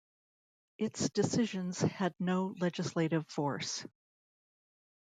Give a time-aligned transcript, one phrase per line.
[0.79, 3.85] Its decisions had no legislative force.